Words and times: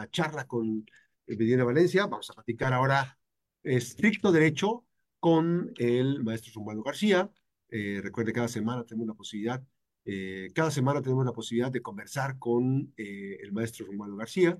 la 0.00 0.10
charla 0.10 0.46
con 0.46 0.84
Medina 1.26 1.64
Valencia. 1.64 2.06
Vamos 2.06 2.30
a 2.30 2.34
platicar 2.34 2.72
ahora 2.72 3.18
estricto 3.62 4.30
derecho 4.30 4.84
con 5.18 5.72
el 5.76 6.22
maestro 6.22 6.52
Romualdo 6.56 6.82
García. 6.82 7.30
Eh, 7.68 8.00
recuerde, 8.02 8.32
cada 8.32 8.48
semana 8.48 8.84
tenemos 8.84 9.08
la 9.08 9.14
posibilidad, 9.14 9.62
eh, 10.04 10.50
cada 10.54 10.70
semana 10.70 11.02
tenemos 11.02 11.24
la 11.24 11.32
posibilidad 11.32 11.70
de 11.70 11.82
conversar 11.82 12.38
con 12.38 12.92
eh, 12.96 13.38
el 13.42 13.52
maestro 13.52 13.86
Romualdo 13.86 14.16
García. 14.16 14.58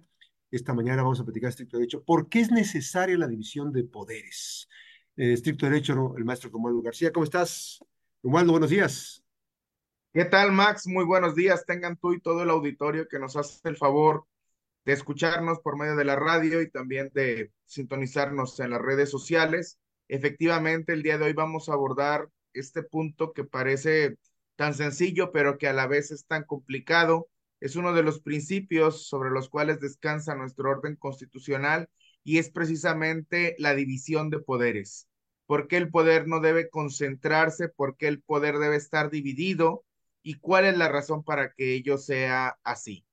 Esta 0.50 0.74
mañana 0.74 1.02
vamos 1.02 1.20
a 1.20 1.24
platicar 1.24 1.50
estricto 1.50 1.76
derecho. 1.76 2.02
¿Por 2.02 2.28
qué 2.28 2.40
es 2.40 2.50
necesaria 2.50 3.16
la 3.18 3.28
división 3.28 3.72
de 3.72 3.84
poderes? 3.84 4.68
Eh, 5.16 5.34
estricto 5.34 5.66
derecho, 5.66 6.14
el 6.16 6.24
maestro 6.24 6.50
Romualdo 6.50 6.82
García. 6.82 7.12
¿Cómo 7.12 7.24
estás? 7.24 7.78
Romualdo, 8.22 8.52
buenos 8.52 8.70
días. 8.70 9.22
¿Qué 10.12 10.24
tal, 10.24 10.50
Max? 10.50 10.86
Muy 10.86 11.04
buenos 11.04 11.34
días. 11.34 11.66
Tengan 11.66 11.96
tú 11.98 12.14
y 12.14 12.20
todo 12.20 12.42
el 12.42 12.50
auditorio 12.50 13.06
que 13.06 13.18
nos 13.18 13.36
hace 13.36 13.68
el 13.68 13.76
favor 13.76 14.26
de 14.86 14.94
escucharnos 14.94 15.60
por 15.60 15.76
medio 15.76 15.96
de 15.96 16.04
la 16.06 16.16
radio 16.16 16.62
y 16.62 16.70
también 16.70 17.10
de 17.12 17.52
sintonizarnos 17.66 18.58
en 18.60 18.70
las 18.70 18.80
redes 18.80 19.10
sociales. 19.10 19.78
Efectivamente, 20.08 20.94
el 20.94 21.02
día 21.02 21.18
de 21.18 21.26
hoy 21.26 21.32
vamos 21.34 21.68
a 21.68 21.74
abordar 21.74 22.30
este 22.54 22.82
punto 22.82 23.32
que 23.34 23.44
parece 23.44 24.16
tan 24.56 24.72
sencillo, 24.72 25.32
pero 25.32 25.58
que 25.58 25.68
a 25.68 25.74
la 25.74 25.86
vez 25.86 26.10
es 26.10 26.24
tan 26.26 26.44
complicado. 26.44 27.28
Es 27.60 27.76
uno 27.76 27.92
de 27.92 28.02
los 28.02 28.20
principios 28.20 29.08
sobre 29.08 29.30
los 29.30 29.50
cuales 29.50 29.80
descansa 29.80 30.34
nuestro 30.34 30.70
orden 30.70 30.96
constitucional 30.96 31.90
y 32.24 32.38
es 32.38 32.50
precisamente 32.50 33.56
la 33.58 33.74
división 33.74 34.30
de 34.30 34.38
poderes. 34.38 35.08
¿Por 35.46 35.68
qué 35.68 35.76
el 35.76 35.90
poder 35.90 36.28
no 36.28 36.40
debe 36.40 36.70
concentrarse? 36.70 37.68
¿Por 37.68 37.96
qué 37.96 38.08
el 38.08 38.22
poder 38.22 38.58
debe 38.58 38.76
estar 38.76 39.10
dividido? 39.10 39.84
y 40.26 40.34
cuál 40.40 40.64
es 40.64 40.76
la 40.76 40.88
razón 40.88 41.22
para 41.22 41.52
que 41.52 41.74
ello 41.74 41.98
sea 41.98 42.58
así. 42.64 43.06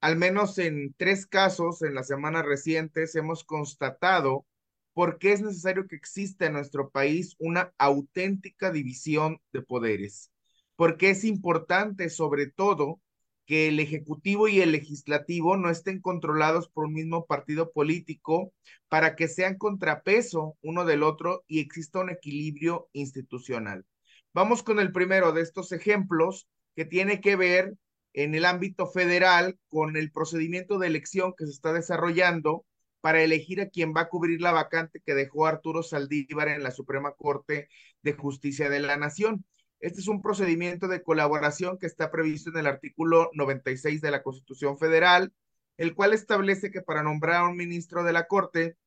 Al 0.00 0.16
menos 0.16 0.58
en 0.58 0.94
tres 0.96 1.26
casos 1.26 1.82
en 1.82 1.94
las 1.94 2.06
semanas 2.06 2.44
recientes 2.44 3.14
hemos 3.16 3.44
constatado 3.44 4.46
por 4.92 5.18
qué 5.18 5.32
es 5.32 5.42
necesario 5.42 5.86
que 5.86 5.96
exista 5.96 6.46
en 6.46 6.54
nuestro 6.54 6.90
país 6.90 7.34
una 7.38 7.72
auténtica 7.78 8.70
división 8.70 9.40
de 9.52 9.62
poderes. 9.62 10.30
Porque 10.76 11.10
es 11.10 11.24
importante, 11.24 12.08
sobre 12.10 12.46
todo, 12.46 13.00
que 13.46 13.68
el 13.68 13.80
Ejecutivo 13.80 14.48
y 14.48 14.60
el 14.60 14.72
Legislativo 14.72 15.56
no 15.56 15.70
estén 15.70 16.00
controlados 16.00 16.68
por 16.68 16.86
un 16.86 16.94
mismo 16.94 17.26
partido 17.26 17.72
político 17.72 18.52
para 18.88 19.16
que 19.16 19.28
sean 19.28 19.56
contrapeso 19.56 20.56
uno 20.62 20.84
del 20.84 21.02
otro 21.02 21.44
y 21.46 21.60
exista 21.60 22.00
un 22.00 22.10
equilibrio 22.10 22.88
institucional. 22.92 23.86
Vamos 24.34 24.62
con 24.62 24.80
el 24.80 24.92
primero 24.92 25.32
de 25.32 25.42
estos 25.42 25.72
ejemplos 25.72 26.48
que 26.74 26.84
tiene 26.84 27.20
que 27.20 27.36
ver 27.36 27.76
en 28.16 28.34
el 28.34 28.46
ámbito 28.46 28.86
federal 28.86 29.58
con 29.68 29.96
el 29.96 30.10
procedimiento 30.10 30.78
de 30.78 30.86
elección 30.88 31.34
que 31.36 31.44
se 31.44 31.52
está 31.52 31.74
desarrollando 31.74 32.64
para 33.02 33.22
elegir 33.22 33.60
a 33.60 33.68
quien 33.68 33.92
va 33.94 34.02
a 34.02 34.08
cubrir 34.08 34.40
la 34.40 34.52
vacante 34.52 35.02
que 35.04 35.14
dejó 35.14 35.46
Arturo 35.46 35.82
Saldívar 35.82 36.48
en 36.48 36.62
la 36.62 36.70
Suprema 36.70 37.12
Corte 37.12 37.68
de 38.02 38.14
Justicia 38.14 38.70
de 38.70 38.80
la 38.80 38.96
Nación. 38.96 39.44
Este 39.80 40.00
es 40.00 40.08
un 40.08 40.22
procedimiento 40.22 40.88
de 40.88 41.02
colaboración 41.02 41.78
que 41.78 41.86
está 41.86 42.10
previsto 42.10 42.48
en 42.50 42.56
el 42.56 42.66
artículo 42.66 43.30
96 43.34 44.00
de 44.00 44.10
la 44.10 44.22
Constitución 44.22 44.78
Federal, 44.78 45.34
el 45.76 45.94
cual 45.94 46.14
establece 46.14 46.70
que 46.70 46.80
para 46.80 47.02
nombrar 47.02 47.42
a 47.42 47.48
un 47.48 47.56
ministro 47.56 48.02
de 48.02 48.14
la 48.14 48.26
Corte, 48.26 48.78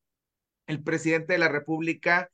el 0.65 0.83
presidente 0.83 1.33
de 1.33 1.39
la 1.39 1.49
República 1.49 2.31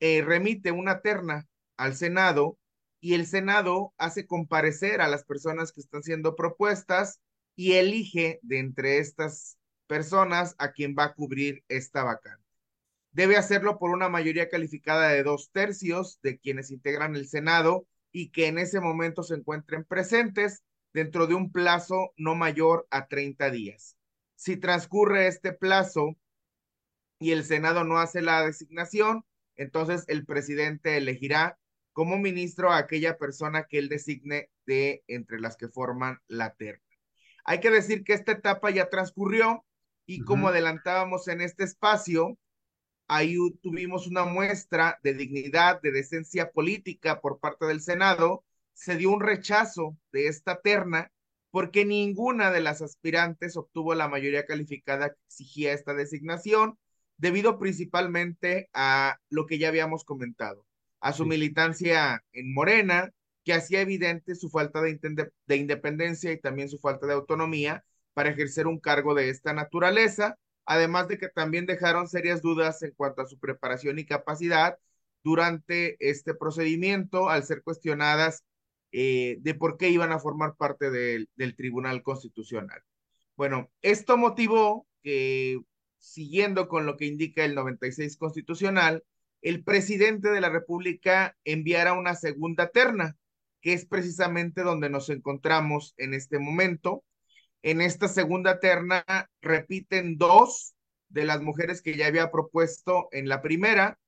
eh, 0.00 0.22
remite 0.22 0.72
una 0.72 1.02
terna 1.02 1.46
al 1.76 1.94
Senado 1.94 2.56
y 3.00 3.14
el 3.14 3.26
Senado 3.26 3.94
hace 3.96 4.26
comparecer 4.26 5.00
a 5.00 5.08
las 5.08 5.24
personas 5.24 5.72
que 5.72 5.80
están 5.80 6.02
siendo 6.02 6.36
propuestas 6.36 7.20
y 7.56 7.72
elige 7.72 8.38
de 8.42 8.58
entre 8.58 8.98
estas 8.98 9.58
personas 9.86 10.54
a 10.58 10.72
quien 10.72 10.94
va 10.96 11.04
a 11.04 11.14
cubrir 11.14 11.64
esta 11.68 12.04
vacante. 12.04 12.44
Debe 13.12 13.36
hacerlo 13.36 13.78
por 13.78 13.90
una 13.90 14.08
mayoría 14.08 14.48
calificada 14.48 15.08
de 15.08 15.24
dos 15.24 15.50
tercios 15.50 16.20
de 16.22 16.38
quienes 16.38 16.70
integran 16.70 17.16
el 17.16 17.26
Senado 17.26 17.86
y 18.12 18.30
que 18.30 18.46
en 18.46 18.58
ese 18.58 18.80
momento 18.80 19.22
se 19.22 19.34
encuentren 19.34 19.84
presentes 19.84 20.62
dentro 20.92 21.26
de 21.26 21.34
un 21.34 21.50
plazo 21.50 22.12
no 22.16 22.34
mayor 22.34 22.86
a 22.90 23.06
30 23.08 23.50
días. 23.50 23.96
Si 24.36 24.56
transcurre 24.56 25.26
este 25.26 25.52
plazo 25.52 26.16
y 27.18 27.32
el 27.32 27.44
Senado 27.44 27.84
no 27.84 27.98
hace 27.98 28.22
la 28.22 28.44
designación, 28.44 29.24
entonces 29.56 30.04
el 30.08 30.24
presidente 30.24 30.96
elegirá 30.96 31.58
como 32.00 32.16
ministro 32.16 32.72
a 32.72 32.78
aquella 32.78 33.18
persona 33.18 33.66
que 33.68 33.76
él 33.76 33.90
designe 33.90 34.48
de 34.64 35.04
entre 35.06 35.38
las 35.38 35.58
que 35.58 35.68
forman 35.68 36.18
la 36.28 36.54
terna. 36.54 36.82
Hay 37.44 37.60
que 37.60 37.68
decir 37.68 38.04
que 38.04 38.14
esta 38.14 38.32
etapa 38.32 38.70
ya 38.70 38.88
transcurrió 38.88 39.66
y 40.06 40.22
como 40.24 40.48
adelantábamos 40.48 41.28
en 41.28 41.42
este 41.42 41.64
espacio, 41.64 42.38
ahí 43.06 43.36
tuvimos 43.60 44.06
una 44.06 44.24
muestra 44.24 44.98
de 45.02 45.12
dignidad, 45.12 45.82
de 45.82 45.92
decencia 45.92 46.50
política 46.52 47.20
por 47.20 47.38
parte 47.38 47.66
del 47.66 47.82
Senado, 47.82 48.46
se 48.72 48.96
dio 48.96 49.10
un 49.10 49.20
rechazo 49.20 49.94
de 50.10 50.28
esta 50.28 50.62
terna 50.62 51.12
porque 51.50 51.84
ninguna 51.84 52.50
de 52.50 52.62
las 52.62 52.80
aspirantes 52.80 53.58
obtuvo 53.58 53.94
la 53.94 54.08
mayoría 54.08 54.46
calificada 54.46 55.10
que 55.10 55.20
exigía 55.26 55.74
esta 55.74 55.92
designación, 55.92 56.78
debido 57.18 57.58
principalmente 57.58 58.70
a 58.72 59.18
lo 59.28 59.44
que 59.44 59.58
ya 59.58 59.68
habíamos 59.68 60.04
comentado 60.04 60.64
a 61.00 61.12
su 61.12 61.26
militancia 61.26 62.22
en 62.32 62.52
Morena, 62.54 63.10
que 63.44 63.54
hacía 63.54 63.80
evidente 63.80 64.34
su 64.34 64.50
falta 64.50 64.80
de, 64.82 64.98
de 65.46 65.56
independencia 65.56 66.32
y 66.32 66.40
también 66.40 66.68
su 66.68 66.78
falta 66.78 67.06
de 67.06 67.14
autonomía 67.14 67.84
para 68.14 68.30
ejercer 68.30 68.66
un 68.66 68.78
cargo 68.78 69.14
de 69.14 69.30
esta 69.30 69.52
naturaleza, 69.52 70.36
además 70.64 71.08
de 71.08 71.18
que 71.18 71.28
también 71.28 71.66
dejaron 71.66 72.08
serias 72.08 72.42
dudas 72.42 72.82
en 72.82 72.92
cuanto 72.92 73.22
a 73.22 73.26
su 73.26 73.38
preparación 73.38 73.98
y 73.98 74.06
capacidad 74.06 74.78
durante 75.22 75.96
este 76.00 76.34
procedimiento 76.34 77.28
al 77.28 77.44
ser 77.44 77.62
cuestionadas 77.62 78.44
eh, 78.92 79.38
de 79.40 79.54
por 79.54 79.76
qué 79.76 79.88
iban 79.90 80.12
a 80.12 80.18
formar 80.18 80.56
parte 80.56 80.90
del 80.90 81.56
Tribunal 81.56 82.02
Constitucional. 82.02 82.82
Bueno, 83.36 83.70
esto 83.82 84.16
motivó 84.16 84.86
que, 85.02 85.60
siguiendo 85.98 86.68
con 86.68 86.86
lo 86.86 86.96
que 86.96 87.06
indica 87.06 87.44
el 87.44 87.54
96 87.54 88.16
constitucional, 88.16 89.04
el 89.42 89.64
presidente 89.64 90.30
de 90.30 90.40
la 90.40 90.50
República 90.50 91.36
enviara 91.44 91.94
una 91.94 92.14
segunda 92.14 92.68
terna, 92.68 93.16
que 93.60 93.72
es 93.72 93.86
precisamente 93.86 94.62
donde 94.62 94.90
nos 94.90 95.08
encontramos 95.10 95.94
en 95.96 96.14
este 96.14 96.38
momento. 96.38 97.04
En 97.62 97.80
esta 97.80 98.08
segunda 98.08 98.58
terna 98.58 99.04
repiten 99.40 100.16
dos 100.16 100.74
de 101.08 101.24
las 101.24 101.42
mujeres 101.42 101.82
que 101.82 101.96
ya 101.96 102.06
había 102.06 102.30
propuesto 102.30 103.08
en 103.12 103.28
la 103.28 103.42
primera, 103.42 103.98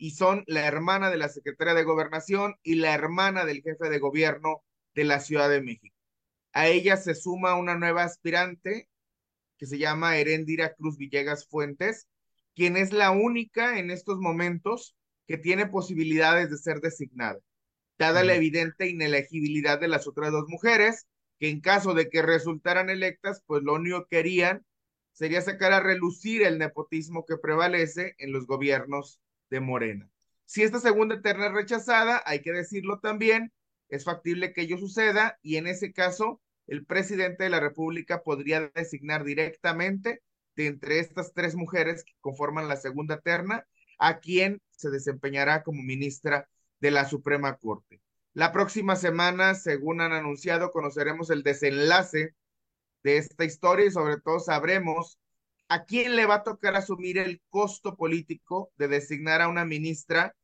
y 0.00 0.12
son 0.12 0.44
la 0.46 0.66
hermana 0.66 1.10
de 1.10 1.18
la 1.18 1.28
secretaria 1.28 1.74
de 1.74 1.84
gobernación 1.84 2.56
y 2.62 2.76
la 2.76 2.94
hermana 2.94 3.44
del 3.44 3.62
jefe 3.62 3.90
de 3.90 3.98
gobierno 3.98 4.62
de 4.94 5.04
la 5.04 5.20
Ciudad 5.20 5.50
de 5.50 5.60
México. 5.60 5.94
A 6.52 6.68
ella 6.68 6.96
se 6.96 7.14
suma 7.14 7.54
una 7.54 7.76
nueva 7.76 8.04
aspirante 8.04 8.88
que 9.58 9.66
se 9.66 9.76
llama 9.76 10.16
Herendira 10.16 10.72
Cruz 10.74 10.96
Villegas 10.96 11.46
Fuentes, 11.46 12.08
quien 12.54 12.76
es 12.76 12.92
la 12.92 13.10
única 13.10 13.78
en 13.78 13.90
estos 13.90 14.18
momentos 14.18 14.96
que 15.26 15.38
tiene 15.38 15.66
posibilidades 15.66 16.50
de 16.50 16.58
ser 16.58 16.80
designada, 16.80 17.38
dada 17.98 18.24
la 18.24 18.34
evidente 18.34 18.88
inelegibilidad 18.88 19.80
de 19.80 19.88
las 19.88 20.06
otras 20.06 20.32
dos 20.32 20.44
mujeres, 20.48 21.06
que 21.38 21.48
en 21.48 21.60
caso 21.60 21.94
de 21.94 22.08
que 22.08 22.22
resultaran 22.22 22.90
electas, 22.90 23.42
pues 23.46 23.62
lo 23.62 23.74
único 23.74 24.06
que 24.06 24.16
querían 24.16 24.64
sería 25.12 25.40
sacar 25.40 25.72
a 25.72 25.80
relucir 25.80 26.42
el 26.42 26.58
nepotismo 26.58 27.24
que 27.26 27.36
prevalece 27.36 28.14
en 28.18 28.32
los 28.32 28.46
gobiernos 28.46 29.20
de 29.50 29.60
Morena. 29.60 30.10
Si 30.46 30.62
esta 30.62 30.80
segunda 30.80 31.20
terna 31.22 31.46
es 31.46 31.52
rechazada, 31.52 32.22
hay 32.26 32.42
que 32.42 32.52
decirlo 32.52 32.98
también, 33.00 33.52
es 33.88 34.04
factible 34.04 34.52
que 34.52 34.62
ello 34.62 34.78
suceda 34.78 35.38
y 35.42 35.56
en 35.56 35.66
ese 35.66 35.92
caso 35.92 36.40
el 36.66 36.86
presidente 36.86 37.44
de 37.44 37.50
la 37.50 37.60
República 37.60 38.22
podría 38.22 38.70
designar 38.74 39.24
directamente 39.24 40.22
de 40.60 40.66
entre 40.66 40.98
estas 40.98 41.32
tres 41.32 41.56
mujeres 41.56 42.04
que 42.04 42.12
conforman 42.20 42.68
la 42.68 42.76
segunda 42.76 43.18
terna 43.20 43.66
a 43.98 44.18
quien 44.18 44.60
se 44.70 44.90
desempeñará 44.90 45.62
como 45.62 45.82
ministra 45.82 46.48
de 46.80 46.90
la 46.90 47.08
Suprema 47.08 47.56
Corte. 47.56 48.02
La 48.34 48.52
próxima 48.52 48.96
semana, 48.96 49.54
según 49.54 50.00
han 50.00 50.12
anunciado, 50.12 50.70
conoceremos 50.70 51.30
el 51.30 51.42
desenlace 51.42 52.34
de 53.02 53.16
esta 53.16 53.44
historia 53.44 53.86
y 53.86 53.90
sobre 53.90 54.20
todo 54.20 54.38
sabremos 54.38 55.18
a 55.68 55.84
quién 55.84 56.14
le 56.14 56.26
va 56.26 56.36
a 56.36 56.42
tocar 56.42 56.76
asumir 56.76 57.16
el 57.16 57.40
costo 57.48 57.96
político 57.96 58.70
de 58.76 58.88
designar 58.88 59.40
a 59.40 59.48
una 59.48 59.64
ministra 59.64 60.34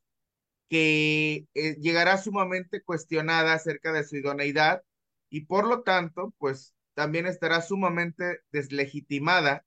que 0.70 1.46
eh, 1.54 1.76
llegará 1.78 2.16
sumamente 2.16 2.82
cuestionada 2.82 3.52
acerca 3.52 3.92
de 3.92 4.04
su 4.04 4.16
idoneidad 4.16 4.82
y 5.28 5.42
por 5.42 5.66
lo 5.66 5.82
tanto, 5.82 6.32
pues 6.38 6.74
también 6.94 7.26
estará 7.26 7.60
sumamente 7.60 8.40
deslegitimada 8.50 9.66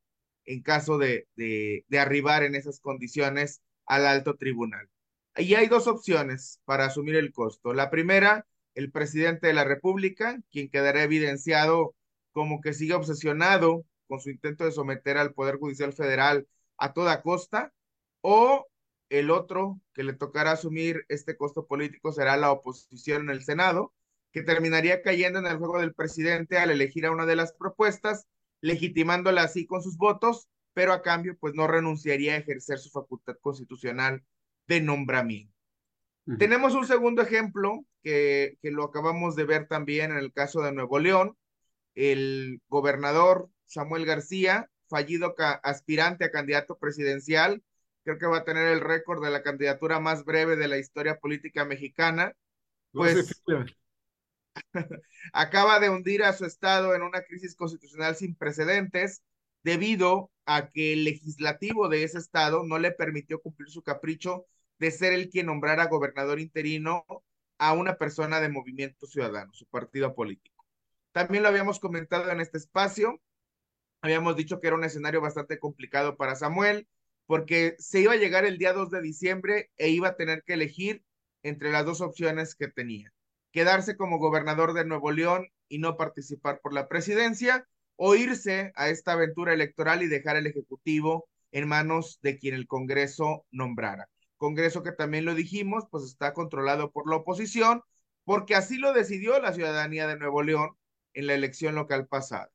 en 0.49 0.63
caso 0.63 0.97
de, 0.97 1.27
de, 1.35 1.99
arribar 1.99 2.41
en 2.41 2.55
esas 2.55 2.79
condiciones 2.79 3.61
al 3.85 4.07
alto 4.07 4.35
tribunal. 4.35 4.89
Y 5.37 5.53
hay 5.53 5.67
dos 5.67 5.85
opciones 5.85 6.59
para 6.65 6.85
asumir 6.85 7.15
el 7.15 7.31
costo. 7.31 7.71
La 7.71 7.91
primera, 7.91 8.47
el 8.73 8.91
presidente 8.91 9.45
de 9.45 9.53
la 9.53 9.63
República, 9.63 10.41
quien 10.51 10.69
quedará 10.69 11.03
evidenciado 11.03 11.93
como 12.31 12.61
que 12.61 12.73
sigue 12.73 12.95
obsesionado 12.95 13.85
con 14.07 14.21
su 14.21 14.31
intento 14.31 14.65
de 14.65 14.71
someter 14.71 15.17
al 15.17 15.33
Poder 15.35 15.57
Judicial 15.57 15.93
Federal 15.93 16.47
a 16.77 16.93
toda 16.93 17.21
costa, 17.21 17.71
o 18.21 18.65
el 19.09 19.29
otro 19.29 19.79
que 19.93 20.03
le 20.03 20.13
tocará 20.13 20.53
asumir 20.53 21.05
este 21.09 21.37
costo 21.37 21.67
político 21.67 22.11
será 22.11 22.37
la 22.37 22.51
oposición 22.51 23.23
en 23.23 23.29
el 23.29 23.43
Senado, 23.43 23.93
que 24.31 24.41
terminaría 24.41 25.03
cayendo 25.03 25.37
en 25.37 25.45
el 25.45 25.57
juego 25.57 25.79
del 25.79 25.93
presidente 25.93 26.57
al 26.57 26.71
elegir 26.71 27.05
a 27.05 27.11
una 27.11 27.27
de 27.27 27.35
las 27.35 27.53
propuestas, 27.53 28.25
legitimándola 28.61 29.43
así 29.43 29.65
con 29.65 29.81
sus 29.81 29.97
votos, 29.97 30.49
pero 30.73 30.93
a 30.93 31.01
cambio 31.01 31.37
pues 31.39 31.53
no 31.55 31.67
renunciaría 31.67 32.33
a 32.33 32.37
ejercer 32.37 32.79
su 32.79 32.89
facultad 32.89 33.35
constitucional 33.41 34.23
de 34.67 34.81
nombramiento. 34.81 35.53
Tenemos 36.37 36.75
un 36.75 36.85
segundo 36.85 37.23
ejemplo 37.23 37.85
que, 38.03 38.59
que 38.61 38.69
lo 38.69 38.83
acabamos 38.83 39.35
de 39.35 39.45
ver 39.45 39.67
también 39.67 40.11
en 40.11 40.17
el 40.17 40.31
caso 40.31 40.61
de 40.61 40.71
Nuevo 40.71 40.99
León. 40.99 41.35
El 41.95 42.61
gobernador 42.67 43.49
Samuel 43.65 44.05
García, 44.05 44.69
fallido 44.87 45.33
aspirante 45.63 46.25
a 46.25 46.31
candidato 46.31 46.77
presidencial, 46.77 47.63
creo 48.03 48.19
que 48.19 48.27
va 48.27 48.37
a 48.37 48.43
tener 48.43 48.67
el 48.67 48.81
récord 48.81 49.23
de 49.23 49.31
la 49.31 49.41
candidatura 49.41 49.99
más 49.99 50.23
breve 50.23 50.55
de 50.55 50.67
la 50.67 50.77
historia 50.77 51.19
política 51.19 51.65
mexicana. 51.65 52.35
Pues 52.91 53.41
acaba 55.33 55.79
de 55.79 55.89
hundir 55.89 56.23
a 56.23 56.33
su 56.33 56.45
estado 56.45 56.95
en 56.95 57.01
una 57.01 57.21
crisis 57.23 57.55
constitucional 57.55 58.15
sin 58.15 58.35
precedentes 58.35 59.23
debido 59.63 60.31
a 60.45 60.69
que 60.69 60.93
el 60.93 61.03
legislativo 61.03 61.89
de 61.89 62.03
ese 62.03 62.17
estado 62.17 62.63
no 62.63 62.79
le 62.79 62.91
permitió 62.91 63.41
cumplir 63.41 63.69
su 63.69 63.83
capricho 63.83 64.45
de 64.79 64.91
ser 64.91 65.13
el 65.13 65.29
quien 65.29 65.47
nombrara 65.47 65.87
gobernador 65.87 66.39
interino 66.39 67.05
a 67.57 67.73
una 67.73 67.97
persona 67.97 68.39
de 68.39 68.49
Movimiento 68.49 69.05
Ciudadano, 69.05 69.53
su 69.53 69.65
partido 69.65 70.15
político. 70.15 70.65
También 71.11 71.43
lo 71.43 71.49
habíamos 71.49 71.79
comentado 71.79 72.29
en 72.31 72.39
este 72.39 72.57
espacio, 72.57 73.19
habíamos 74.01 74.37
dicho 74.37 74.61
que 74.61 74.67
era 74.67 74.77
un 74.77 74.85
escenario 74.85 75.19
bastante 75.19 75.59
complicado 75.59 76.15
para 76.15 76.35
Samuel, 76.35 76.87
porque 77.25 77.75
se 77.79 77.99
iba 77.99 78.13
a 78.13 78.17
llegar 78.17 78.45
el 78.45 78.57
día 78.57 78.73
2 78.73 78.89
de 78.89 79.01
diciembre 79.01 79.69
e 79.77 79.89
iba 79.89 80.09
a 80.09 80.15
tener 80.15 80.43
que 80.43 80.53
elegir 80.53 81.03
entre 81.43 81.71
las 81.71 81.85
dos 81.85 82.01
opciones 82.01 82.55
que 82.55 82.69
tenía 82.69 83.13
quedarse 83.51 83.97
como 83.97 84.19
gobernador 84.19 84.73
de 84.73 84.85
Nuevo 84.85 85.11
León 85.11 85.47
y 85.67 85.79
no 85.79 85.97
participar 85.97 86.59
por 86.61 86.73
la 86.73 86.87
presidencia, 86.87 87.67
o 87.95 88.15
irse 88.15 88.71
a 88.75 88.89
esta 88.89 89.11
aventura 89.11 89.53
electoral 89.53 90.01
y 90.03 90.07
dejar 90.07 90.37
el 90.37 90.47
Ejecutivo 90.47 91.27
en 91.51 91.67
manos 91.67 92.19
de 92.21 92.37
quien 92.37 92.55
el 92.55 92.65
Congreso 92.65 93.45
nombrara. 93.51 94.07
Congreso 94.37 94.83
que 94.83 94.93
también 94.93 95.25
lo 95.25 95.35
dijimos, 95.35 95.83
pues 95.91 96.05
está 96.05 96.33
controlado 96.33 96.91
por 96.91 97.09
la 97.09 97.17
oposición, 97.17 97.81
porque 98.23 98.55
así 98.55 98.77
lo 98.77 98.93
decidió 98.93 99.39
la 99.41 99.53
ciudadanía 99.53 100.07
de 100.07 100.17
Nuevo 100.17 100.43
León 100.43 100.69
en 101.13 101.27
la 101.27 101.33
elección 101.33 101.75
local 101.75 102.07
pasada. 102.07 102.49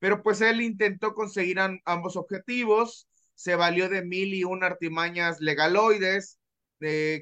Pero 0.00 0.22
pues 0.22 0.40
él 0.40 0.60
intentó 0.60 1.14
conseguir 1.14 1.58
ambos 1.84 2.16
objetivos, 2.16 3.08
se 3.34 3.54
valió 3.54 3.88
de 3.88 4.04
mil 4.04 4.34
y 4.34 4.44
una 4.44 4.66
artimañas 4.66 5.40
legaloides, 5.40 6.38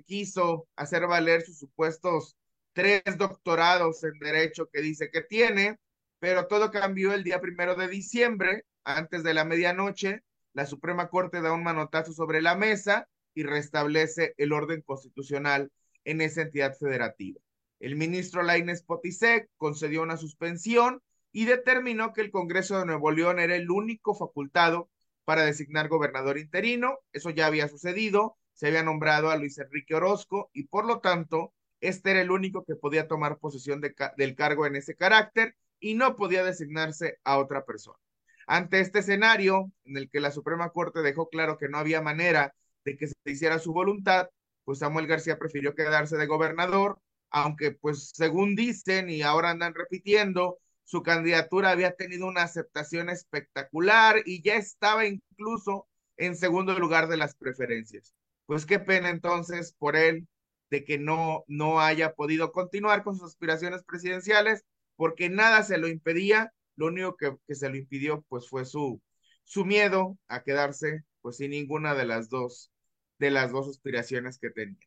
quiso 0.06 0.66
hacer 0.76 1.06
valer 1.06 1.42
sus 1.42 1.58
supuestos 1.58 2.37
tres 2.78 3.02
doctorados 3.18 4.04
en 4.04 4.20
derecho 4.20 4.68
que 4.72 4.80
dice 4.80 5.10
que 5.10 5.20
tiene, 5.20 5.80
pero 6.20 6.46
todo 6.46 6.70
cambió 6.70 7.12
el 7.12 7.24
día 7.24 7.40
primero 7.40 7.74
de 7.74 7.88
diciembre, 7.88 8.66
antes 8.84 9.24
de 9.24 9.34
la 9.34 9.44
medianoche, 9.44 10.22
la 10.52 10.64
Suprema 10.64 11.08
Corte 11.08 11.40
da 11.40 11.52
un 11.52 11.64
manotazo 11.64 12.12
sobre 12.12 12.40
la 12.40 12.54
mesa 12.54 13.08
y 13.34 13.42
restablece 13.42 14.32
el 14.36 14.52
orden 14.52 14.82
constitucional 14.82 15.72
en 16.04 16.20
esa 16.20 16.42
entidad 16.42 16.76
federativa. 16.78 17.40
El 17.80 17.96
ministro 17.96 18.44
Laines 18.44 18.84
Potisek 18.84 19.50
concedió 19.56 20.00
una 20.00 20.16
suspensión 20.16 21.02
y 21.32 21.46
determinó 21.46 22.12
que 22.12 22.20
el 22.20 22.30
Congreso 22.30 22.78
de 22.78 22.86
Nuevo 22.86 23.10
León 23.10 23.40
era 23.40 23.56
el 23.56 23.72
único 23.72 24.14
facultado 24.14 24.88
para 25.24 25.44
designar 25.44 25.88
gobernador 25.88 26.38
interino. 26.38 27.00
Eso 27.12 27.30
ya 27.30 27.46
había 27.46 27.66
sucedido, 27.66 28.36
se 28.52 28.68
había 28.68 28.84
nombrado 28.84 29.30
a 29.30 29.36
Luis 29.36 29.58
Enrique 29.58 29.96
Orozco 29.96 30.48
y 30.52 30.68
por 30.68 30.86
lo 30.86 31.00
tanto 31.00 31.52
este 31.80 32.10
era 32.12 32.20
el 32.20 32.30
único 32.30 32.64
que 32.64 32.76
podía 32.76 33.08
tomar 33.08 33.38
posesión 33.38 33.80
del 33.80 34.34
cargo 34.34 34.66
en 34.66 34.76
ese 34.76 34.94
carácter 34.94 35.54
y 35.80 35.94
no 35.94 36.16
podía 36.16 36.44
designarse 36.44 37.18
a 37.24 37.38
otra 37.38 37.64
persona. 37.64 37.98
Ante 38.46 38.80
este 38.80 39.00
escenario, 39.00 39.70
en 39.84 39.96
el 39.98 40.10
que 40.10 40.20
la 40.20 40.30
Suprema 40.30 40.70
Corte 40.70 41.00
dejó 41.00 41.28
claro 41.28 41.58
que 41.58 41.68
no 41.68 41.78
había 41.78 42.00
manera 42.00 42.54
de 42.84 42.96
que 42.96 43.08
se 43.08 43.14
hiciera 43.26 43.58
su 43.58 43.72
voluntad, 43.72 44.28
pues 44.64 44.78
Samuel 44.78 45.06
García 45.06 45.38
prefirió 45.38 45.74
quedarse 45.74 46.16
de 46.16 46.26
gobernador, 46.26 46.98
aunque 47.30 47.72
pues 47.72 48.10
según 48.14 48.56
dicen 48.56 49.10
y 49.10 49.22
ahora 49.22 49.50
andan 49.50 49.74
repitiendo, 49.74 50.58
su 50.84 51.02
candidatura 51.02 51.70
había 51.70 51.92
tenido 51.92 52.26
una 52.26 52.42
aceptación 52.42 53.10
espectacular 53.10 54.22
y 54.24 54.42
ya 54.42 54.56
estaba 54.56 55.04
incluso 55.06 55.86
en 56.16 56.34
segundo 56.34 56.78
lugar 56.78 57.08
de 57.08 57.18
las 57.18 57.34
preferencias. 57.34 58.14
Pues 58.46 58.64
qué 58.64 58.78
pena 58.78 59.10
entonces 59.10 59.74
por 59.78 59.96
él 59.96 60.26
de 60.70 60.84
que 60.84 60.98
no, 60.98 61.44
no 61.48 61.80
haya 61.80 62.14
podido 62.14 62.52
continuar 62.52 63.02
con 63.02 63.16
sus 63.16 63.28
aspiraciones 63.28 63.82
presidenciales 63.84 64.64
porque 64.96 65.30
nada 65.30 65.62
se 65.62 65.78
lo 65.78 65.88
impedía, 65.88 66.52
lo 66.76 66.86
único 66.86 67.16
que, 67.16 67.36
que 67.46 67.54
se 67.54 67.68
lo 67.68 67.76
impidió 67.76 68.24
pues 68.28 68.48
fue 68.48 68.64
su, 68.64 69.00
su 69.44 69.64
miedo 69.64 70.18
a 70.28 70.42
quedarse 70.42 71.04
pues 71.20 71.36
sin 71.36 71.50
ninguna 71.50 71.94
de 71.94 72.04
las 72.04 72.28
dos, 72.28 72.72
de 73.18 73.30
las 73.30 73.52
dos 73.52 73.68
aspiraciones 73.68 74.38
que 74.38 74.50
tenía. 74.50 74.78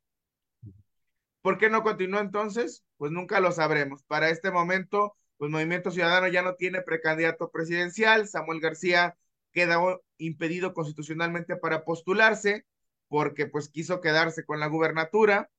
¿Por 1.42 1.58
qué 1.58 1.70
no 1.70 1.82
continuó 1.84 2.20
entonces? 2.20 2.84
Pues 2.98 3.12
nunca 3.12 3.40
lo 3.40 3.52
sabremos. 3.52 4.04
Para 4.04 4.30
este 4.30 4.52
momento, 4.52 5.16
pues 5.38 5.50
Movimiento 5.50 5.90
Ciudadano 5.90 6.28
ya 6.28 6.44
no 6.44 6.56
tiene 6.56 6.82
precandidato 6.82 7.50
presidencial, 7.50 8.28
Samuel 8.28 8.60
García 8.60 9.18
queda 9.52 9.80
impedido 10.18 10.74
constitucionalmente 10.74 11.56
para 11.56 11.84
postularse 11.84 12.66
porque 13.08 13.48
pues 13.48 13.70
quiso 13.70 14.00
quedarse 14.02 14.46
con 14.46 14.60
la 14.60 14.68
gubernatura 14.68 15.50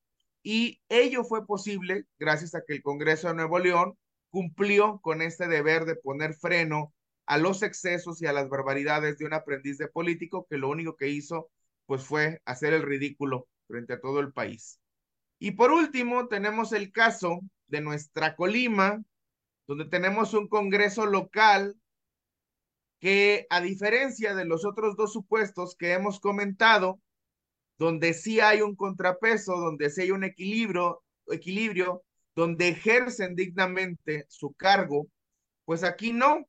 y 0.42 0.80
ello 0.88 1.24
fue 1.24 1.46
posible 1.46 2.06
gracias 2.18 2.54
a 2.54 2.62
que 2.66 2.74
el 2.74 2.82
Congreso 2.82 3.28
de 3.28 3.34
Nuevo 3.34 3.58
León 3.58 3.96
cumplió 4.30 5.00
con 5.00 5.22
este 5.22 5.46
deber 5.46 5.84
de 5.84 5.96
poner 5.96 6.34
freno 6.34 6.92
a 7.26 7.38
los 7.38 7.62
excesos 7.62 8.20
y 8.20 8.26
a 8.26 8.32
las 8.32 8.48
barbaridades 8.48 9.18
de 9.18 9.24
un 9.24 9.34
aprendiz 9.34 9.78
de 9.78 9.88
político 9.88 10.46
que 10.48 10.58
lo 10.58 10.68
único 10.68 10.96
que 10.96 11.08
hizo 11.08 11.50
pues 11.86 12.04
fue 12.04 12.40
hacer 12.44 12.72
el 12.72 12.82
ridículo 12.82 13.48
frente 13.68 13.94
a 13.94 14.00
todo 14.00 14.20
el 14.20 14.32
país. 14.32 14.80
Y 15.38 15.52
por 15.52 15.72
último, 15.72 16.28
tenemos 16.28 16.72
el 16.72 16.92
caso 16.92 17.40
de 17.66 17.80
nuestra 17.80 18.36
Colima, 18.36 19.02
donde 19.66 19.86
tenemos 19.86 20.34
un 20.34 20.48
Congreso 20.48 21.06
local 21.06 21.76
que 23.00 23.46
a 23.50 23.60
diferencia 23.60 24.34
de 24.34 24.44
los 24.44 24.64
otros 24.64 24.96
dos 24.96 25.12
supuestos 25.12 25.74
que 25.76 25.92
hemos 25.92 26.20
comentado, 26.20 27.00
donde 27.82 28.14
sí 28.14 28.38
hay 28.38 28.60
un 28.62 28.76
contrapeso, 28.76 29.56
donde 29.56 29.90
sí 29.90 30.02
hay 30.02 30.12
un 30.12 30.22
equilibrio, 30.22 31.02
equilibrio, 31.26 32.04
donde 32.36 32.68
ejercen 32.68 33.34
dignamente 33.34 34.24
su 34.28 34.52
cargo, 34.52 35.08
pues 35.64 35.82
aquí 35.82 36.12
no. 36.12 36.46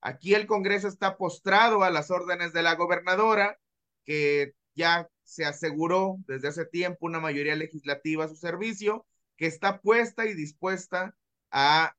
Aquí 0.00 0.34
el 0.34 0.46
Congreso 0.46 0.86
está 0.86 1.16
postrado 1.16 1.82
a 1.82 1.90
las 1.90 2.12
órdenes 2.12 2.52
de 2.52 2.62
la 2.62 2.76
gobernadora, 2.76 3.58
que 4.04 4.52
ya 4.76 5.08
se 5.24 5.44
aseguró 5.44 6.18
desde 6.28 6.46
hace 6.46 6.64
tiempo 6.64 7.06
una 7.06 7.18
mayoría 7.18 7.56
legislativa 7.56 8.26
a 8.26 8.28
su 8.28 8.36
servicio, 8.36 9.04
que 9.36 9.46
está 9.46 9.80
puesta 9.80 10.24
y 10.26 10.34
dispuesta 10.34 11.16
a 11.50 11.96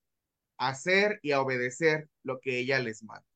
hacer 0.57 1.19
y 1.23 1.33
a 1.33 1.41
obedecer 1.41 2.07
lo 2.23 2.39
que 2.39 2.57
ella 2.59 2.79
les 2.79 3.03
manda. 3.03 3.27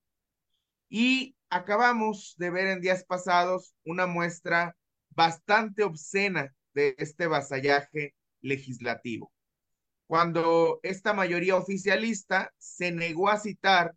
Y 0.87 1.35
acabamos 1.49 2.35
de 2.37 2.51
ver 2.51 2.67
en 2.67 2.79
días 2.79 3.03
pasados 3.03 3.75
una 3.83 4.07
muestra 4.07 4.77
bastante 5.21 5.83
obscena 5.83 6.51
de 6.73 6.95
este 6.97 7.27
vasallaje 7.27 8.15
legislativo. 8.41 9.31
Cuando 10.07 10.79
esta 10.81 11.13
mayoría 11.13 11.57
oficialista 11.57 12.51
se 12.57 12.91
negó 12.91 13.29
a 13.29 13.37
citar 13.37 13.93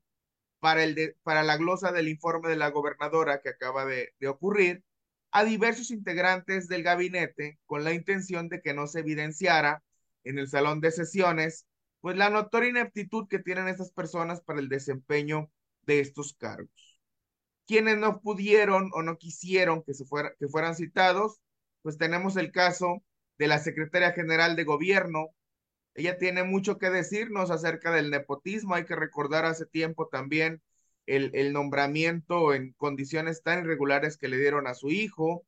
para, 0.61 0.85
el 0.85 1.17
para 1.23 1.43
la 1.43 1.57
glosa 1.57 1.93
del 1.93 2.09
informe 2.09 2.51
de 2.51 2.57
la 2.57 2.69
gobernadora 2.69 3.41
que 3.41 3.49
acaba 3.49 3.87
de, 3.87 4.13
de 4.21 4.29
ocurrir 4.29 4.85
a 5.31 5.45
diversos 5.45 5.91
integrantes 5.91 6.69
del 6.69 6.83
gabinete 6.83 7.59
con 7.65 7.85
la 7.85 7.95
intención 7.95 8.51
de 8.51 8.61
que 8.61 8.75
no 8.75 8.87
se 8.87 9.01
evidenciara 9.01 9.83
en 10.25 10.39
el 10.39 10.47
salón 10.47 10.83
de 10.83 10.91
sesiones 10.91 11.67
pues 12.03 12.19
la 12.19 12.29
notoria 12.29 12.69
ineptitud 12.69 13.29
que 13.29 13.39
tienen 13.39 13.69
estas 13.69 13.93
personas 13.93 14.43
para 14.43 14.61
el 14.61 14.69
desempeño 14.69 15.51
de 15.87 16.01
estos 16.01 16.35
cargos 16.35 16.94
quienes 17.67 17.99
no 17.99 18.21
pudieron 18.21 18.91
o 18.95 19.03
no 19.03 19.19
quisieron 19.19 19.83
que, 19.83 19.95
se 19.95 20.05
que 20.39 20.49
fueran 20.49 20.77
citados, 20.77 21.41
pues 21.83 21.99
tenemos 21.99 22.37
el 22.37 22.53
caso 22.53 23.03
de 23.39 23.49
la 23.49 23.59
secretaria 23.59 24.13
general 24.13 24.57
de 24.57 24.65
gobierno. 24.65 25.29
Ella 25.95 26.19
tiene 26.19 26.45
mucho 26.45 26.79
que 26.79 26.91
decirnos 26.91 27.51
acerca 27.51 27.93
del 27.93 28.11
nepotismo. 28.11 28.75
Hay 28.75 28.85
que 28.85 28.97
recordar 28.97 29.45
hace 29.45 29.67
tiempo 29.67 30.09
también 30.09 30.63
el, 31.07 31.31
el 31.35 31.53
nombramiento 31.53 32.55
en 32.55 32.73
condiciones 32.75 33.43
tan 33.43 33.65
irregulares 33.65 34.17
que 34.17 34.29
le 34.29 34.39
dieron 34.39 34.67
a 34.67 34.75
su 34.75 34.91
hijo. 34.91 35.45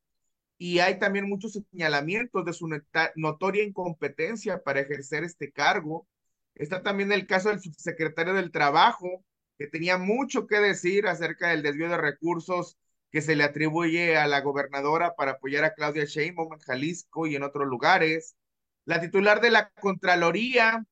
Y 0.59 0.79
hay 0.79 0.99
también 0.99 1.29
muchos 1.29 1.53
señalamientos 1.71 2.45
de 2.45 2.53
su 2.53 2.69
notoria 3.17 3.63
incompetencia 3.65 4.63
para 4.63 4.81
ejercer 4.81 5.25
este 5.25 5.53
cargo. 5.53 6.07
Está 6.55 6.83
también 6.83 7.13
el 7.13 7.27
caso 7.27 7.51
del 7.51 7.61
subsecretario 7.61 8.33
del 8.33 8.51
Trabajo, 8.51 9.23
que 9.59 9.67
tenía 9.67 9.99
mucho 9.99 10.47
que 10.47 10.59
decir 10.61 11.07
acerca 11.07 11.49
del 11.49 11.63
desvío 11.63 11.89
de 11.89 11.97
recursos 11.97 12.77
que 13.11 13.23
se 13.23 13.37
le 13.37 13.45
atribuye 13.45 14.17
a 14.17 14.27
la 14.27 14.41
gobernadora 14.41 15.15
para 15.15 15.33
apoyar 15.33 15.65
a 15.65 15.75
Claudia 15.75 16.05
Sheinbaum 16.05 16.53
en 16.55 16.61
Jalisco 16.61 17.27
y 17.27 17.37
en 17.37 17.43
otros 17.43 17.67
lugares. 17.67 18.37
La 18.85 19.01
titular 19.01 19.41
de 19.41 19.51
la 19.51 19.71
Contraloría, 19.71 20.85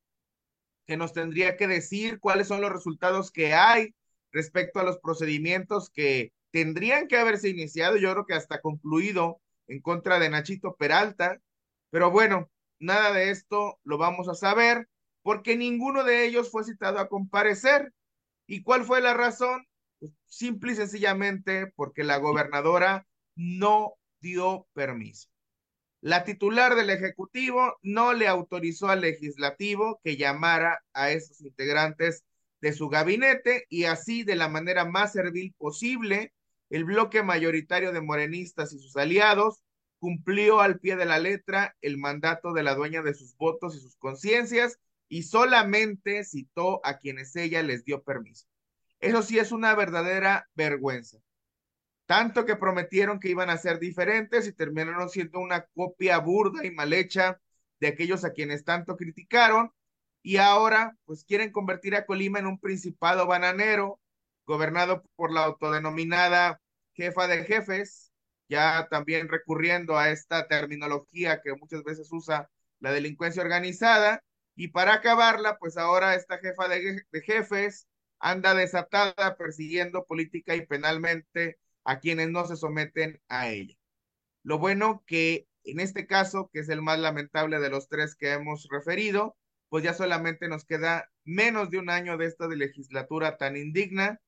que 0.86 0.96
nos 0.96 1.12
tendría 1.12 1.56
que 1.56 1.66
decir 1.66 2.20
cuáles 2.20 2.48
son 2.48 2.60
los 2.60 2.72
resultados 2.72 3.30
que 3.30 3.54
hay 3.54 3.94
respecto 4.32 4.80
a 4.80 4.84
los 4.84 4.98
procedimientos 4.98 5.90
que 5.90 6.32
tendrían 6.50 7.08
que 7.08 7.16
haberse 7.16 7.48
iniciado, 7.48 7.96
yo 7.96 8.12
creo 8.12 8.26
que 8.26 8.34
hasta 8.34 8.60
concluido 8.60 9.40
en 9.66 9.80
contra 9.80 10.18
de 10.18 10.30
Nachito 10.30 10.76
Peralta. 10.76 11.40
Pero 11.90 12.10
bueno, 12.10 12.50
nada 12.78 13.12
de 13.12 13.30
esto 13.30 13.78
lo 13.84 13.98
vamos 13.98 14.28
a 14.28 14.34
saber 14.34 14.88
porque 15.22 15.56
ninguno 15.56 16.04
de 16.04 16.26
ellos 16.26 16.50
fue 16.50 16.64
citado 16.64 16.98
a 16.98 17.08
comparecer. 17.08 17.92
¿Y 18.46 18.62
cuál 18.62 18.84
fue 18.84 19.00
la 19.00 19.14
razón? 19.14 19.66
Pues, 19.98 20.12
simple 20.26 20.72
y 20.72 20.76
sencillamente 20.76 21.72
porque 21.76 22.04
la 22.04 22.18
gobernadora 22.18 23.06
no 23.36 23.94
dio 24.20 24.66
permiso. 24.74 25.28
La 26.00 26.24
titular 26.24 26.74
del 26.74 26.90
Ejecutivo 26.90 27.78
no 27.82 28.12
le 28.12 28.28
autorizó 28.28 28.88
al 28.88 29.00
legislativo 29.00 30.00
que 30.04 30.18
llamara 30.18 30.84
a 30.92 31.10
esos 31.10 31.40
integrantes 31.40 32.24
de 32.60 32.74
su 32.74 32.88
gabinete 32.88 33.64
y 33.70 33.84
así 33.84 34.22
de 34.22 34.36
la 34.36 34.48
manera 34.48 34.84
más 34.84 35.12
servil 35.12 35.54
posible, 35.56 36.34
el 36.68 36.84
bloque 36.84 37.22
mayoritario 37.22 37.92
de 37.92 38.02
morenistas 38.02 38.72
y 38.72 38.78
sus 38.78 38.96
aliados 38.96 39.62
cumplió 39.98 40.60
al 40.60 40.78
pie 40.78 40.96
de 40.96 41.06
la 41.06 41.18
letra 41.18 41.74
el 41.80 41.96
mandato 41.96 42.52
de 42.52 42.62
la 42.62 42.74
dueña 42.74 43.00
de 43.00 43.14
sus 43.14 43.34
votos 43.36 43.74
y 43.74 43.80
sus 43.80 43.96
conciencias 43.96 44.78
y 45.14 45.22
solamente 45.22 46.24
citó 46.24 46.80
a 46.84 46.98
quienes 46.98 47.36
ella 47.36 47.62
les 47.62 47.84
dio 47.84 48.02
permiso. 48.02 48.48
Eso 48.98 49.22
sí 49.22 49.38
es 49.38 49.52
una 49.52 49.72
verdadera 49.76 50.48
vergüenza. 50.56 51.18
Tanto 52.04 52.44
que 52.44 52.56
prometieron 52.56 53.20
que 53.20 53.28
iban 53.28 53.48
a 53.48 53.56
ser 53.56 53.78
diferentes 53.78 54.48
y 54.48 54.52
terminaron 54.52 55.08
siendo 55.08 55.38
una 55.38 55.66
copia 55.66 56.18
burda 56.18 56.66
y 56.66 56.72
mal 56.72 56.92
hecha 56.92 57.40
de 57.78 57.86
aquellos 57.86 58.24
a 58.24 58.32
quienes 58.32 58.64
tanto 58.64 58.96
criticaron 58.96 59.70
y 60.20 60.38
ahora 60.38 60.96
pues 61.04 61.24
quieren 61.24 61.52
convertir 61.52 61.94
a 61.94 62.06
Colima 62.06 62.40
en 62.40 62.48
un 62.48 62.58
principado 62.58 63.28
bananero 63.28 64.00
gobernado 64.46 65.04
por 65.14 65.32
la 65.32 65.44
autodenominada 65.44 66.60
jefa 66.94 67.28
de 67.28 67.44
jefes, 67.44 68.12
ya 68.48 68.88
también 68.90 69.28
recurriendo 69.28 69.96
a 69.96 70.10
esta 70.10 70.48
terminología 70.48 71.40
que 71.40 71.54
muchas 71.54 71.84
veces 71.84 72.08
usa 72.10 72.50
la 72.80 72.90
delincuencia 72.90 73.44
organizada 73.44 74.20
y 74.56 74.68
para 74.68 74.94
acabarla, 74.94 75.58
pues 75.58 75.76
ahora 75.76 76.14
esta 76.14 76.38
jefa 76.38 76.68
de, 76.68 77.04
jefes 77.24 77.88
anda 78.18 78.54
desatada 78.54 79.36
persiguiendo 79.36 80.06
política 80.06 80.54
y 80.54 80.66
penalmente 80.66 81.58
a 81.84 81.98
quienes 81.98 82.30
no 82.30 82.46
se 82.46 82.56
someten 82.56 83.20
a 83.28 83.48
ella. 83.48 83.76
Lo 84.42 84.58
bueno 84.58 85.02
que 85.06 85.46
en 85.64 85.80
este 85.80 86.06
caso, 86.06 86.50
que 86.52 86.60
es 86.60 86.68
el 86.68 86.82
más 86.82 86.98
lamentable 86.98 87.58
de 87.58 87.70
los 87.70 87.88
tres 87.88 88.14
que 88.14 88.32
hemos 88.32 88.68
referido, 88.70 89.36
pues 89.70 89.82
ya 89.82 89.94
solamente 89.94 90.46
nos 90.48 90.64
queda 90.64 91.10
menos 91.24 91.70
de 91.70 91.78
un 91.78 91.90
año 91.90 92.16
de 92.16 92.26
esta 92.26 92.46
legislatura 92.46 93.38
tan 93.38 93.56
indigna. 93.56 94.20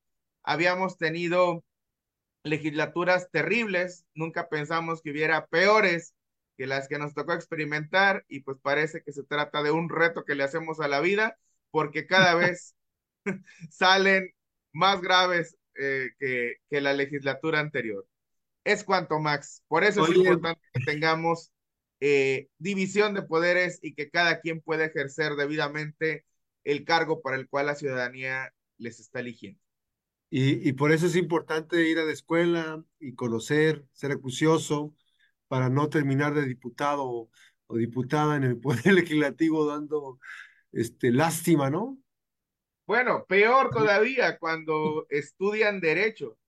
Habíamos 0.42 0.96
tenido 0.96 1.62
legislaturas 2.42 3.30
terribles, 3.30 4.06
nunca 4.14 4.48
pensamos 4.48 5.02
que 5.02 5.10
hubiera 5.10 5.46
peores 5.46 6.15
que 6.56 6.66
las 6.66 6.88
que 6.88 6.98
nos 6.98 7.14
tocó 7.14 7.32
experimentar 7.32 8.24
y 8.28 8.40
pues 8.40 8.58
parece 8.60 9.02
que 9.02 9.12
se 9.12 9.24
trata 9.24 9.62
de 9.62 9.70
un 9.70 9.88
reto 9.88 10.24
que 10.24 10.34
le 10.34 10.44
hacemos 10.44 10.80
a 10.80 10.88
la 10.88 11.00
vida 11.00 11.38
porque 11.70 12.06
cada 12.06 12.34
vez 12.54 12.74
salen 13.70 14.30
más 14.72 15.00
graves 15.00 15.56
eh, 15.78 16.10
que, 16.18 16.56
que, 16.70 16.80
la 16.80 16.94
legislatura 16.94 17.60
anterior. 17.60 18.06
Es 18.64 18.82
cuanto, 18.82 19.18
Max. 19.20 19.62
Por 19.68 19.84
eso 19.84 20.04
es 20.04 20.16
importante 20.16 20.60
que 20.72 20.84
tengamos 20.84 21.52
eh, 22.00 22.48
división 22.58 23.14
de 23.14 23.22
poderes 23.22 23.78
y 23.82 23.94
que 23.94 24.10
cada 24.10 24.40
quien 24.40 24.60
pueda 24.60 24.84
ejercer 24.84 25.34
debidamente 25.34 26.24
el 26.64 26.84
cargo 26.84 27.22
para 27.22 27.36
el 27.36 27.48
cual 27.48 27.66
la 27.66 27.74
ciudadanía 27.74 28.52
les 28.78 29.00
está 29.00 29.20
eligiendo. 29.20 29.60
Y, 30.28 30.68
y 30.68 30.72
por 30.72 30.92
eso 30.92 31.06
es 31.06 31.16
importante 31.16 31.88
ir 31.88 31.98
a 31.98 32.04
la 32.04 32.12
escuela 32.12 32.84
y 32.98 33.14
conocer, 33.14 33.86
ser 33.92 34.12
acucioso, 34.12 34.94
para 35.48 35.68
no 35.68 35.88
terminar 35.88 36.34
de 36.34 36.46
diputado 36.46 37.04
o, 37.04 37.76
diputada 37.76 38.36
en 38.36 38.44
el 38.44 38.60
Poder 38.60 38.94
Legislativo 38.94 39.66
dando 39.66 40.18
este, 40.72 41.10
lástima, 41.10 41.70
¿no? 41.70 41.98
Bueno, 42.86 43.24
peor 43.26 43.70
todavía 43.70 44.38
cuando 44.38 45.06
estudian 45.10 45.80
derecho, 45.80 46.38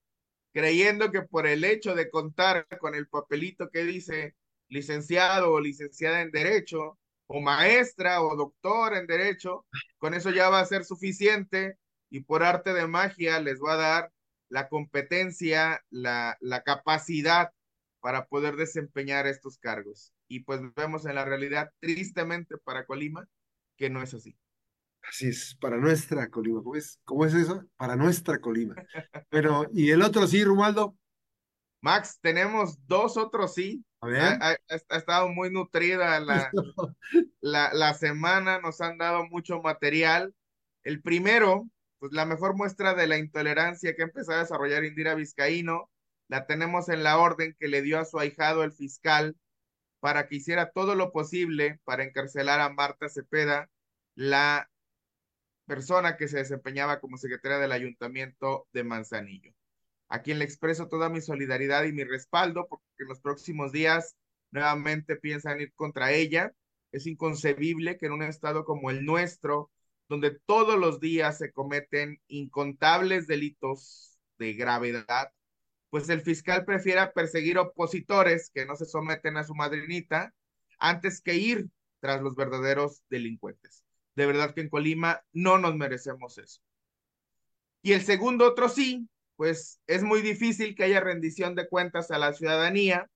creyendo 0.53 1.11
que 1.11 1.23
por 1.23 1.47
el 1.47 1.65
hecho 1.65 1.97
de 1.97 2.11
contar 2.11 2.67
con 2.79 2.95
el 2.95 3.09
papelito 3.09 3.71
que 3.71 3.83
dice 3.83 4.37
licenciado 4.69 5.53
o 5.53 5.61
licenciada 5.61 6.21
en 6.21 6.31
derecho, 6.31 6.99
o 7.29 7.41
maestra 7.41 8.23
o 8.23 8.37
doctor 8.37 8.95
en 8.95 9.07
derecho, 9.07 9.67
con 9.99 10.15
eso 10.15 10.31
ya 10.31 10.49
va 10.49 10.61
a 10.61 10.67
ser 10.67 10.85
suficiente 10.85 11.77
y 12.11 12.21
por 12.21 12.43
arte 12.43 12.73
de 12.73 12.87
magia 12.87 13.39
les 13.41 13.61
va 13.61 13.75
a 13.75 13.77
dar 13.77 14.13
la 14.49 14.69
competencia, 14.69 15.85
la, 15.91 16.37
la 16.41 16.63
capacidad 16.63 17.53
para 18.09 18.25
poder 18.25 18.57
desempeñar 18.57 19.27
estos 19.27 19.59
cargos. 19.59 20.15
Y 20.29 20.41
pues 20.41 20.63
vemos 20.75 21.05
en 21.05 21.17
la 21.17 21.27
realidad, 21.27 21.71
tristemente 21.79 22.57
para 22.57 22.87
Colima, 22.87 23.29
que 23.77 23.91
no 23.91 24.03
es 24.03 24.15
así. 24.15 24.35
Así 25.03 25.29
es, 25.29 25.59
para 25.61 25.77
nuestra 25.77 26.31
Colima. 26.31 26.63
¿Cómo 26.63 26.75
es, 26.75 26.99
¿Cómo 27.05 27.27
es 27.27 27.35
eso? 27.35 27.63
Para 27.77 27.97
nuestra 27.97 28.39
Colima. 28.39 28.77
Pero, 29.29 29.67
¿y 29.75 29.91
el 29.91 30.01
otro 30.01 30.27
sí, 30.27 30.43
Rumaldo? 30.43 30.97
Max, 31.83 32.19
tenemos 32.23 32.79
dos 32.87 33.19
otros 33.19 33.53
sí. 33.53 33.85
A 34.01 34.07
ver. 34.07 34.39
Ha, 34.41 34.57
estado 34.97 35.29
muy 35.29 35.51
nutrida 35.51 36.19
la, 36.19 36.51
la, 37.43 37.75
la 37.75 37.93
semana, 37.93 38.59
nos 38.59 38.81
han 38.81 38.97
dado 38.97 39.27
mucho 39.27 39.61
material. 39.61 40.35
El 40.83 41.03
primero, 41.03 41.69
pues 41.99 42.13
la 42.15 42.25
mejor 42.25 42.57
muestra 42.57 42.95
de 42.95 43.07
la 43.07 43.19
intolerancia 43.19 43.95
que 43.95 44.01
ha 44.01 44.07
empezado 44.07 44.39
a 44.39 44.45
desarrollar 44.45 44.87
Indira 44.87 45.15
Vizcaíno 45.15 45.91
la 46.29 46.47
tenemos 46.47 46.89
en 46.89 47.03
la 47.03 47.19
orden 47.19 47.57
que 47.59 47.69
le 47.69 47.83
dio 47.83 47.99
a 47.99 48.05
su 48.05 48.19
ahijado 48.19 48.63
el 48.65 48.73
fiscal 48.73 49.37
para 50.01 50.29
que 50.29 50.37
hiciera 50.37 50.71
todo 50.71 50.95
lo 50.95 51.13
posible 51.13 51.81
para 51.85 52.05
encarcelar 52.05 52.61
a 52.61 52.69
Marta 52.71 53.09
Cepeda, 53.09 53.71
la 54.15 54.71
persona 55.67 56.17
que 56.17 56.29
se 56.29 56.39
desempeñaba 56.39 57.01
como 57.01 57.19
secretaria 57.19 57.59
del 57.59 57.73
ayuntamiento 57.73 58.69
de 58.73 58.85
Manzanillo, 58.85 59.53
a 60.09 60.23
quien 60.23 60.39
le 60.39 60.45
expreso 60.45 60.89
toda 60.89 61.09
mi 61.09 61.21
solidaridad 61.21 61.85
y 61.85 61.93
mi 61.93 62.05
respaldo 62.05 62.67
porque 62.69 62.87
en 62.99 63.09
los 63.09 63.21
próximos 63.21 63.73
días 63.73 64.17
nuevamente 64.51 65.17
piensan 65.17 65.61
ir 65.61 65.73
contra 65.75 66.13
ella. 66.13 66.53
Es 66.93 67.07
inconcebible 67.07 67.99
que 67.99 68.07
en 68.07 68.13
un 68.13 68.23
estado 68.23 68.65
como 68.65 68.91
el 68.91 69.05
nuestro, 69.05 69.71
donde 70.09 70.31
todos 70.47 70.79
los 70.79 71.01
días 71.01 71.39
se 71.39 71.53
cometen 71.53 72.21
incontables 72.29 73.27
delitos 73.27 74.19
de 74.39 74.55
gravedad, 74.55 75.33
pues 75.91 76.09
el 76.09 76.21
fiscal 76.21 76.65
prefiera 76.65 77.13
perseguir 77.13 77.59
opositores 77.59 78.51
que 78.51 78.67
no 78.67 78.77
se 78.77 78.85
someten 78.85 79.37
a 79.37 79.45
su 79.45 79.55
madrinita 79.55 80.35
antes 80.79 81.21
que 81.21 81.37
ir 81.37 81.69
tras 82.01 82.23
los 82.23 82.37
verdaderos 82.37 83.03
delincuentes. 83.11 83.85
De 84.15 84.27
verdad 84.27 84.55
que 84.55 84.61
en 84.61 84.69
Colima 84.69 85.23
no 85.33 85.59
nos 85.59 85.77
merecemos 85.77 86.39
eso. 86.39 86.61
Y 87.83 87.93
el 87.93 88.03
segundo 88.03 88.47
otro 88.47 88.69
sí, 88.69 89.09
pues 89.37 89.81
es 89.87 90.03
muy 90.03 90.21
difícil 90.21 90.75
que 90.75 90.85
haya 90.85 91.01
rendición 91.01 91.55
de 91.55 91.69
cuentas 91.69 92.11
a 92.11 92.19
la 92.19 92.33
ciudadanía 92.33 93.09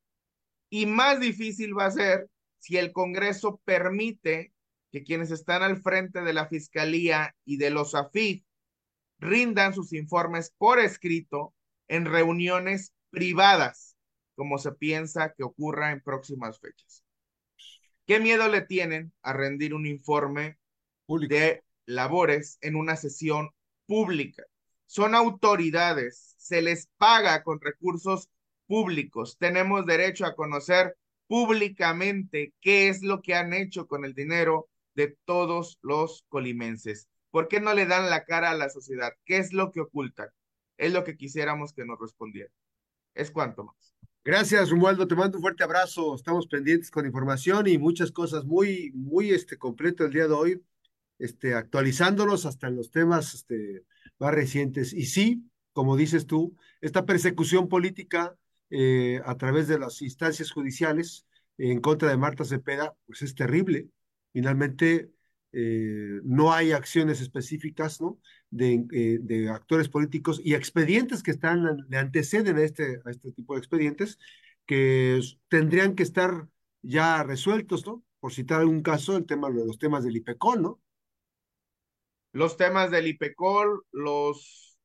y 0.71 0.87
más 0.87 1.21
difícil 1.21 1.77
va 1.77 1.87
a 1.87 1.91
ser 1.91 2.29
si 2.59 2.79
el 2.79 2.93
Congreso 2.93 3.61
permite 3.65 4.53
que 4.93 5.03
quienes 5.03 5.31
están 5.31 5.63
al 5.63 5.83
frente 5.83 6.23
de 6.23 6.33
la 6.33 6.47
Fiscalía 6.47 7.35
y 7.45 7.57
de 7.57 7.71
los 7.71 7.95
AFIF 7.95 8.45
rindan 9.19 9.75
sus 9.75 9.93
informes 9.93 10.55
por 10.57 10.79
escrito 10.79 11.55
en 11.93 12.07
reuniones 12.07 12.95
privadas, 13.11 13.99
como 14.35 14.57
se 14.57 14.73
piensa 14.73 15.35
que 15.35 15.45
ocurra 15.45 15.93
en 15.93 16.01
próximas 16.01 16.59
fechas. 16.59 17.05
¿Qué 18.07 18.19
miedo 18.19 18.49
le 18.49 18.63
tienen 18.63 19.13
a 19.21 19.35
rendir 19.35 19.75
un 19.75 19.85
informe 19.85 20.59
de 21.07 21.63
labores 21.85 22.57
en 22.63 22.77
una 22.77 22.97
sesión 22.97 23.51
pública? 23.85 24.43
Son 24.87 25.15
autoridades, 25.15 26.35
se 26.39 26.63
les 26.63 26.89
paga 26.97 27.43
con 27.43 27.61
recursos 27.61 28.31
públicos, 28.67 29.37
tenemos 29.39 29.85
derecho 29.85 30.25
a 30.25 30.35
conocer 30.35 30.97
públicamente 31.27 32.55
qué 32.63 32.89
es 32.89 33.03
lo 33.03 33.21
que 33.21 33.35
han 33.35 33.53
hecho 33.53 33.87
con 33.87 34.07
el 34.07 34.15
dinero 34.15 34.71
de 34.95 35.15
todos 35.27 35.79
los 35.83 36.25
colimenses. 36.31 37.07
¿Por 37.31 37.49
qué 37.49 37.61
no 37.61 37.75
le 37.75 37.85
dan 37.85 38.09
la 38.09 38.25
cara 38.25 38.51
a 38.51 38.57
la 38.57 38.71
sociedad? 38.71 39.13
¿Qué 39.27 39.37
es 39.37 39.53
lo 39.53 39.73
que 39.73 39.81
ocultan? 39.81 40.31
Es 40.83 40.93
lo 40.93 41.05
que 41.05 41.17
quisiéramos 41.17 41.73
que 41.73 41.85
nos 41.85 42.01
respondiera. 42.01 42.51
Es 43.15 43.31
cuanto 43.31 43.63
más. 43.63 43.95
Gracias, 44.25 44.69
Romualdo. 44.69 45.07
Te 45.07 45.15
mando 45.15 45.39
un 45.39 45.43
fuerte 45.43 45.63
abrazo. 45.63 46.17
Estamos 46.17 46.49
pendientes 46.49 46.91
con 46.91 47.07
información 47.07 47.69
y 47.69 47.79
muchas 47.79 48.11
cosas 48.11 48.45
muy, 48.45 48.91
muy 48.93 49.31
este, 49.31 49.57
completo 49.57 50.05
el 50.05 50.13
día 50.13 50.27
de 50.27 50.35
hoy, 50.35 50.65
este, 51.21 51.55
actualizándolos 51.55 52.47
hasta 52.47 52.67
en 52.67 52.75
los 52.75 52.91
temas 52.91 53.33
este, 53.33 53.85
más 54.19 54.35
recientes. 54.35 54.93
Y 54.93 55.07
sí, 55.07 55.49
como 55.73 55.97
dices 55.97 56.27
tú, 56.27 56.57
esta 56.81 57.07
persecución 57.07 57.69
política 57.69 58.37
eh, 58.69 59.21
a 59.25 59.37
través 59.37 59.69
de 59.69 59.79
las 59.79 60.03
instancias 60.03 60.51
judiciales 60.51 61.27
en 61.59 61.81
contra 61.81 62.09
de 62.11 62.17
Marta 62.17 62.45
Cepeda, 62.45 62.93
pues 63.07 63.23
es 63.23 63.37
terrible. 63.37 63.89
Finalmente, 64.33 65.13
eh, 65.53 66.21
no 66.25 66.53
hay 66.53 66.73
acciones 66.73 67.21
específicas 67.21 68.01
¿no? 68.01 68.19
de, 68.51 68.87
eh, 68.93 69.19
de, 69.21 69.51
actores 69.51 69.91
políticos 69.91 70.41
y 70.43 70.55
expedientes 70.55 71.23
que 71.23 71.31
están, 71.31 71.87
le 71.89 71.99
anteceden 71.99 72.57
a 72.57 72.63
este, 72.63 73.01
a 73.05 73.11
este 73.11 73.33
tipo 73.33 73.55
de 73.55 73.59
expedientes 73.59 74.19
que 74.65 75.21
tendrían 75.49 75.95
que 75.95 76.05
estar 76.05 76.49
ya 76.81 77.23
resueltos, 77.23 77.87
¿no? 77.87 78.03
Por 78.19 78.33
citar 78.33 78.61
algún 78.61 78.83
caso, 78.83 79.17
el 79.17 79.27
tema, 79.27 79.51
los 79.51 79.79
temas 79.79 80.05
del 80.05 80.17
IPECOL, 80.17 80.63
¿no? 80.63 80.81
Los 82.33 82.57
temas 82.57 82.91
del 82.91 83.09
IPECOL, 83.09 83.85
los 83.91 84.79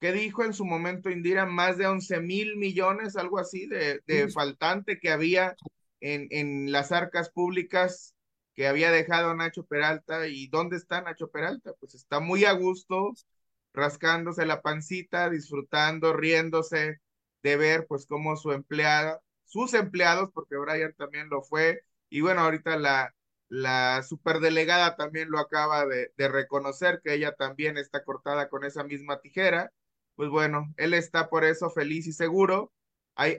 que 0.00 0.12
dijo 0.12 0.44
en 0.44 0.52
su 0.52 0.64
momento 0.64 1.10
Indira, 1.10 1.44
más 1.44 1.76
de 1.76 1.86
11 1.86 2.20
mil 2.20 2.56
millones, 2.56 3.16
algo 3.16 3.38
así, 3.38 3.66
de, 3.66 4.00
de 4.06 4.28
faltante 4.28 5.00
que 5.00 5.10
había 5.10 5.56
en, 6.00 6.28
en 6.30 6.70
las 6.70 6.92
arcas 6.92 7.30
públicas 7.30 8.13
que 8.54 8.66
había 8.68 8.90
dejado 8.90 9.34
Nacho 9.34 9.64
Peralta. 9.66 10.26
¿Y 10.28 10.48
dónde 10.48 10.76
está 10.76 11.02
Nacho 11.02 11.30
Peralta? 11.30 11.72
Pues 11.80 11.94
está 11.94 12.20
muy 12.20 12.44
a 12.44 12.52
gusto, 12.52 13.12
rascándose 13.72 14.46
la 14.46 14.62
pancita, 14.62 15.30
disfrutando, 15.30 16.12
riéndose 16.12 17.00
de 17.42 17.56
ver 17.56 17.86
pues 17.86 18.06
cómo 18.06 18.36
su 18.36 18.52
empleada, 18.52 19.20
sus 19.44 19.74
empleados, 19.74 20.30
porque 20.32 20.56
Brian 20.56 20.94
también 20.96 21.28
lo 21.28 21.42
fue, 21.42 21.82
y 22.08 22.20
bueno, 22.22 22.40
ahorita 22.42 22.76
la, 22.78 23.14
la 23.48 24.02
superdelegada 24.02 24.96
también 24.96 25.30
lo 25.30 25.38
acaba 25.38 25.84
de 25.86 26.28
reconocer, 26.28 27.00
que 27.02 27.14
ella 27.14 27.34
también 27.34 27.76
está 27.76 28.02
cortada 28.04 28.48
con 28.48 28.64
esa 28.64 28.84
misma 28.84 29.20
tijera. 29.20 29.72
Pues 30.16 30.30
bueno, 30.30 30.72
él 30.76 30.94
está 30.94 31.28
por 31.28 31.44
eso 31.44 31.70
feliz 31.70 32.06
y 32.06 32.12
seguro. 32.12 32.72
Hay, 33.16 33.38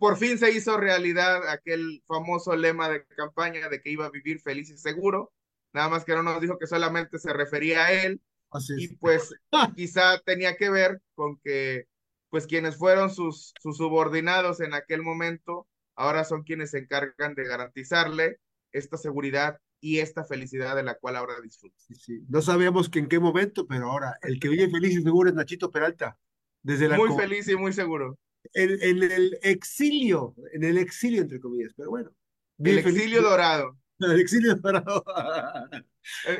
por 0.00 0.16
fin 0.16 0.36
se 0.36 0.50
hizo 0.50 0.76
realidad 0.76 1.48
aquel 1.48 2.02
famoso 2.06 2.56
lema 2.56 2.88
de 2.88 3.06
campaña 3.06 3.68
de 3.68 3.80
que 3.80 3.90
iba 3.90 4.06
a 4.06 4.10
vivir 4.10 4.40
feliz 4.40 4.70
y 4.70 4.76
seguro. 4.76 5.32
Nada 5.72 5.88
más 5.88 6.04
que 6.04 6.14
no 6.14 6.22
nos 6.22 6.40
dijo 6.40 6.58
que 6.58 6.66
solamente 6.66 7.18
se 7.18 7.32
refería 7.32 7.86
a 7.86 7.92
él. 7.92 8.20
Así 8.50 8.74
y 8.76 8.88
pues 8.96 9.34
quizá 9.76 10.18
tenía 10.24 10.56
que 10.56 10.70
ver 10.70 11.00
con 11.14 11.38
que 11.38 11.86
pues 12.30 12.46
quienes 12.46 12.76
fueron 12.76 13.10
sus, 13.10 13.52
sus 13.60 13.76
subordinados 13.76 14.60
en 14.60 14.74
aquel 14.74 15.02
momento, 15.02 15.68
ahora 15.94 16.24
son 16.24 16.42
quienes 16.42 16.70
se 16.70 16.78
encargan 16.78 17.34
de 17.34 17.44
garantizarle 17.44 18.38
esta 18.72 18.96
seguridad 18.96 19.58
y 19.80 19.98
esta 19.98 20.24
felicidad 20.24 20.74
de 20.76 20.82
la 20.82 20.94
cual 20.94 21.16
ahora 21.16 21.34
disfruta. 21.42 21.76
Sí, 21.78 21.94
sí. 21.94 22.24
No 22.28 22.40
sabíamos 22.40 22.88
que 22.88 23.00
en 23.00 23.08
qué 23.08 23.18
momento, 23.18 23.66
pero 23.66 23.90
ahora 23.90 24.16
el 24.22 24.40
que 24.40 24.48
vive 24.48 24.70
feliz 24.70 24.96
y 24.96 25.02
seguro 25.02 25.28
es 25.28 25.34
Nachito 25.34 25.70
Peralta. 25.70 26.18
Desde 26.62 26.88
la 26.88 26.96
muy 26.96 27.14
feliz 27.14 27.48
y 27.48 27.56
muy 27.56 27.72
seguro. 27.72 28.16
En, 28.54 28.70
en, 28.82 29.02
el 29.02 29.38
exilio, 29.42 30.34
en 30.52 30.64
el 30.64 30.78
exilio 30.78 31.22
entre 31.22 31.40
comillas, 31.40 31.72
pero 31.76 31.90
bueno. 31.90 32.10
El 32.58 32.78
exilio 32.78 33.22
dorado. 33.22 33.78
El 33.98 34.20
exilio 34.20 34.56
dorado. 34.56 35.04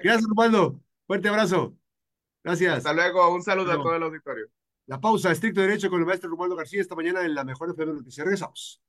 Gracias, 0.02 0.24
Armando. 0.28 0.80
Fuerte 1.06 1.28
abrazo. 1.28 1.76
Gracias. 2.42 2.78
Hasta 2.78 2.92
luego. 2.92 3.32
Un 3.32 3.42
saludo 3.42 3.72
a 3.72 3.76
todo 3.76 3.94
el 3.94 4.02
auditorio. 4.02 4.46
La 4.86 5.00
pausa, 5.00 5.30
estricto 5.30 5.60
derecho 5.60 5.88
con 5.88 6.00
el 6.00 6.06
maestro 6.06 6.28
Romualdo 6.28 6.56
García 6.56 6.80
esta 6.80 6.96
mañana 6.96 7.24
en 7.24 7.34
la 7.34 7.44
mejor 7.44 7.70
FM 7.70 7.94
Noticias. 7.94 8.24
Regresamos. 8.24 8.82